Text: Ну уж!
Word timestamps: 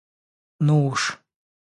Ну 0.59 0.77
уж! 0.87 1.19